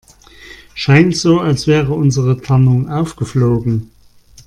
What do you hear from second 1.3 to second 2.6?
als wäre unsere